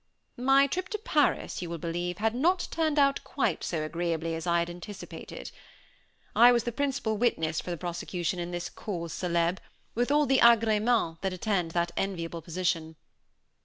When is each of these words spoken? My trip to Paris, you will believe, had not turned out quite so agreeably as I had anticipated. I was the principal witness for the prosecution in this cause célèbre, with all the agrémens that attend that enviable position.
My 0.39 0.65
trip 0.65 0.89
to 0.89 0.97
Paris, 0.97 1.61
you 1.61 1.69
will 1.69 1.77
believe, 1.77 2.17
had 2.17 2.33
not 2.33 2.67
turned 2.71 2.97
out 2.97 3.23
quite 3.23 3.63
so 3.63 3.83
agreeably 3.83 4.33
as 4.33 4.47
I 4.47 4.57
had 4.57 4.67
anticipated. 4.67 5.51
I 6.35 6.51
was 6.51 6.63
the 6.63 6.71
principal 6.71 7.17
witness 7.17 7.61
for 7.61 7.69
the 7.69 7.77
prosecution 7.77 8.39
in 8.39 8.49
this 8.49 8.67
cause 8.67 9.13
célèbre, 9.13 9.59
with 9.93 10.09
all 10.11 10.25
the 10.25 10.39
agrémens 10.39 11.21
that 11.21 11.33
attend 11.33 11.69
that 11.77 11.91
enviable 11.95 12.41
position. 12.41 12.95